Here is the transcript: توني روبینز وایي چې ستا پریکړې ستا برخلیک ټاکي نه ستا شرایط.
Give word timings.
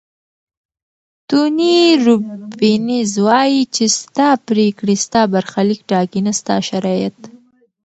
توني 1.29 1.75
روبینز 2.05 3.11
وایي 3.25 3.61
چې 3.75 3.85
ستا 3.99 4.29
پریکړې 4.47 4.95
ستا 5.05 5.21
برخلیک 5.33 5.79
ټاکي 5.89 6.19
نه 6.27 6.31
ستا 6.39 6.55
شرایط. 6.69 7.17